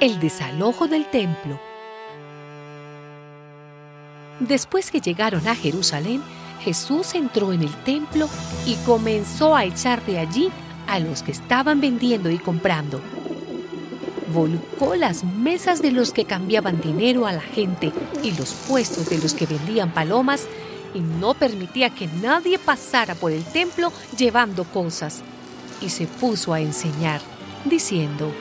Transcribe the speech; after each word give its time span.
El 0.00 0.18
desalojo 0.18 0.88
del 0.88 1.04
templo. 1.10 1.60
Después 4.40 4.90
que 4.90 5.02
llegaron 5.02 5.46
a 5.46 5.54
Jerusalén, 5.54 6.22
Jesús 6.62 7.14
entró 7.14 7.52
en 7.52 7.60
el 7.60 7.74
templo 7.84 8.26
y 8.64 8.76
comenzó 8.86 9.54
a 9.54 9.66
echar 9.66 10.02
de 10.06 10.18
allí 10.18 10.48
a 10.86 11.00
los 11.00 11.22
que 11.22 11.32
estaban 11.32 11.82
vendiendo 11.82 12.30
y 12.30 12.38
comprando. 12.38 13.02
Volcó 14.32 14.94
las 14.94 15.22
mesas 15.22 15.82
de 15.82 15.92
los 15.92 16.14
que 16.14 16.24
cambiaban 16.24 16.80
dinero 16.80 17.26
a 17.26 17.34
la 17.34 17.42
gente 17.42 17.92
y 18.22 18.30
los 18.30 18.54
puestos 18.54 19.10
de 19.10 19.18
los 19.18 19.34
que 19.34 19.44
vendían 19.44 19.92
palomas 19.92 20.48
y 20.94 21.00
no 21.00 21.34
permitía 21.34 21.90
que 21.90 22.06
nadie 22.22 22.58
pasara 22.58 23.14
por 23.14 23.32
el 23.32 23.44
templo 23.44 23.92
llevando 24.16 24.64
cosas. 24.64 25.20
Y 25.82 25.90
se 25.90 26.06
puso 26.06 26.54
a 26.54 26.60
enseñar, 26.60 27.20
diciendo, 27.66 28.32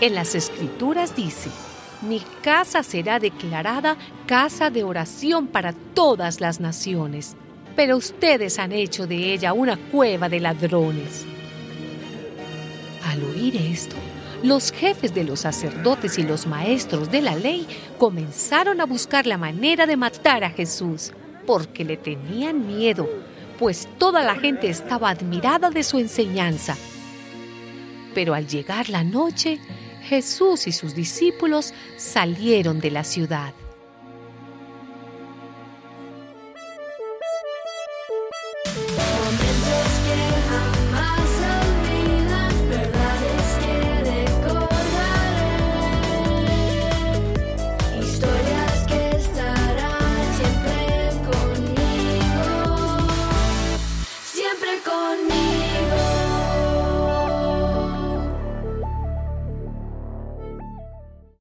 en 0.00 0.14
las 0.14 0.34
escrituras 0.34 1.14
dice, 1.14 1.50
mi 2.02 2.20
casa 2.42 2.82
será 2.82 3.20
declarada 3.20 3.96
casa 4.26 4.70
de 4.70 4.82
oración 4.82 5.46
para 5.46 5.72
todas 5.72 6.40
las 6.40 6.58
naciones, 6.58 7.36
pero 7.76 7.96
ustedes 7.96 8.58
han 8.58 8.72
hecho 8.72 9.06
de 9.06 9.32
ella 9.32 9.52
una 9.52 9.76
cueva 9.76 10.28
de 10.28 10.40
ladrones. 10.40 11.24
Al 13.06 13.22
oír 13.22 13.56
esto, 13.56 13.96
los 14.42 14.72
jefes 14.72 15.14
de 15.14 15.22
los 15.22 15.40
sacerdotes 15.40 16.18
y 16.18 16.24
los 16.24 16.46
maestros 16.46 17.10
de 17.10 17.22
la 17.22 17.36
ley 17.36 17.66
comenzaron 17.98 18.80
a 18.80 18.86
buscar 18.86 19.26
la 19.26 19.38
manera 19.38 19.86
de 19.86 19.96
matar 19.96 20.42
a 20.42 20.50
Jesús, 20.50 21.12
porque 21.46 21.84
le 21.84 21.96
tenían 21.96 22.66
miedo, 22.66 23.08
pues 23.58 23.88
toda 23.98 24.24
la 24.24 24.34
gente 24.34 24.68
estaba 24.68 25.10
admirada 25.10 25.70
de 25.70 25.84
su 25.84 25.98
enseñanza. 25.98 26.76
Pero 28.14 28.34
al 28.34 28.48
llegar 28.48 28.88
la 28.88 29.04
noche, 29.04 29.60
Jesús 30.02 30.66
y 30.66 30.72
sus 30.72 30.94
discípulos 30.94 31.72
salieron 31.96 32.80
de 32.80 32.90
la 32.90 33.04
ciudad. 33.04 33.54